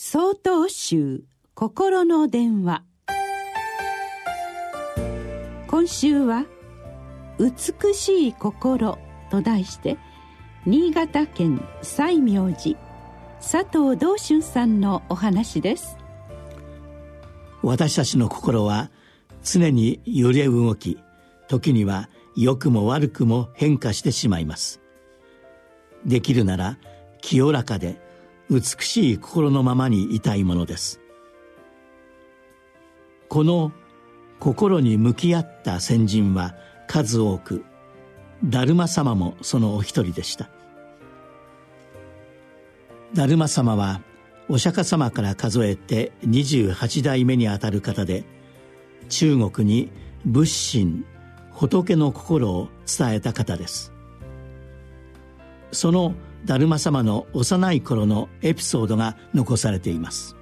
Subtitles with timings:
[0.00, 1.24] 総統集
[1.54, 2.84] 心の電話。
[5.66, 6.46] 今週は
[7.40, 8.96] 「美しい心」
[9.28, 9.98] と題して
[10.64, 12.78] 新潟県西明寺
[13.40, 15.98] 佐藤道春さんのお話です。
[17.64, 18.92] 私たちの心は
[19.42, 20.96] 常に揺れ動き
[21.48, 24.80] 時には良くも悪くも変化してしまいます。
[26.06, 26.78] できるなら
[27.20, 28.07] 清らかで
[28.50, 31.00] 美しい心のままにいたいものです。
[33.28, 33.72] この
[34.40, 36.54] 心に向き合った先人は
[36.86, 37.64] 数多く
[38.50, 40.48] 達磨様もそのお一人でした。
[43.14, 44.00] 達磨様は
[44.48, 48.24] お釈迦様から数えて28代目にあたる方で
[49.10, 49.90] 中国に
[50.24, 51.04] 仏心
[51.52, 53.92] 仏の心を伝えた方です。
[55.72, 56.14] その
[56.46, 60.36] 達磨様の幼い頃のエピソードが残されています。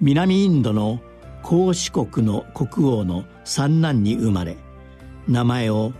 [0.00, 1.00] 南インドの
[1.42, 4.56] 孔子国の国王の三男に生まれ
[5.28, 5.92] 名前を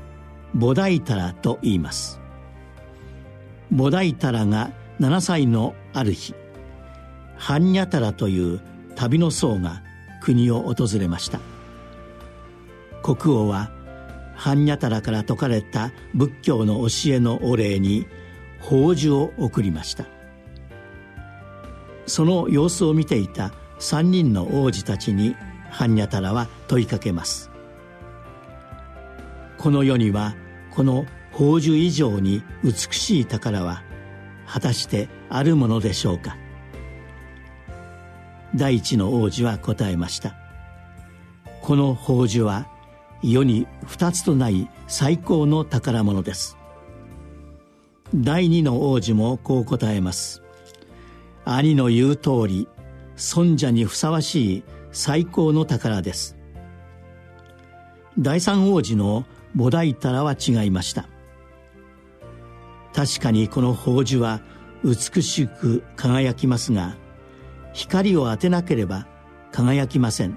[0.55, 2.21] ボダイタラと言います。
[3.71, 6.35] ボダイタラが7歳のある日
[7.37, 8.61] ハンニャタラという
[8.95, 9.83] 旅の僧が
[10.23, 11.41] 国を訪れました。
[13.03, 13.73] 国王は
[14.43, 18.09] 般若タラから説かれた仏教の教えのお礼に
[18.61, 20.05] 宝珠を贈りました。
[22.07, 25.37] その様子を見ていた三人の王子たちに
[25.71, 27.53] 般若タラは問いかけます。
[29.59, 30.35] この世には
[30.73, 33.85] この宝珠以上に美しい宝は
[34.45, 36.37] 果たしてあるものでしょうか。
[38.57, 40.35] 第一の王子は答えました。
[41.61, 42.72] この宝珠は
[43.23, 46.57] 世に二つとない最高の宝物です。
[48.15, 50.43] 第二の王子もこう答えます。
[51.45, 52.69] 兄の言う通り
[53.17, 56.37] 尊者にふさわしい最高の宝です。
[58.19, 59.25] 第三王子の
[59.57, 61.09] 菩提タラは違いました。
[62.93, 64.41] 確かにこの宝珠は
[64.85, 66.97] 美しく輝きますが
[67.73, 69.07] 光を当てなければ
[69.53, 70.37] 輝きません。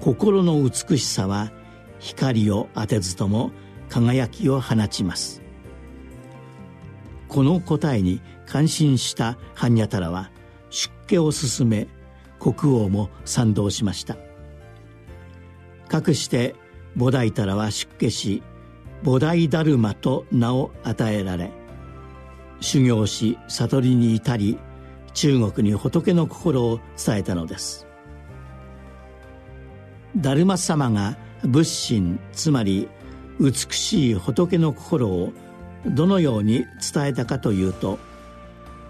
[0.00, 1.52] 心の美しさは
[1.98, 3.50] 光を当てずとも
[3.88, 5.42] 輝きを放ちます。
[7.28, 10.30] この答えに感心した般若タラは
[10.70, 11.88] 出家を進め
[12.38, 14.16] 国王も賛同しました。
[15.88, 16.54] かくして
[16.96, 18.42] 菩提タラは出家し
[19.02, 21.50] 菩提ダルマと名を与えられ
[22.60, 24.58] 修行し悟りに至り
[25.12, 27.85] 中国に仏の心を伝えたのです。
[30.20, 32.88] 達磨様が仏心つまり
[33.38, 35.32] 美しい仏の心を
[35.86, 37.98] どのように伝えたかというと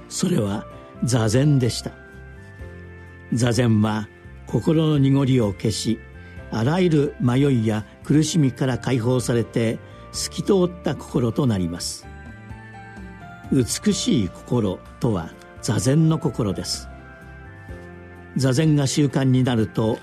[0.08, 0.66] それは
[1.04, 1.90] 座禅でした。
[3.32, 4.08] 座禅は
[4.46, 5.98] 心の濁りを消し
[6.52, 9.78] あらゆる迷いや苦しみから解放されて
[10.12, 12.06] 透き通った心となります。
[13.52, 16.88] 美しい心とは座禅の心です。
[18.36, 19.98] 座禅が習慣になると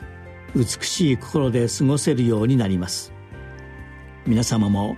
[0.55, 3.11] 美しい心で過ごせるようになります。
[4.25, 4.97] 皆様も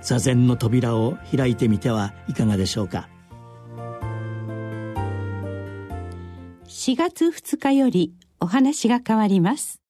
[0.00, 3.08] 座禅の扉を開いてみてはいかがでしょうか。
[6.68, 9.85] 4月2日よりお話が変わります。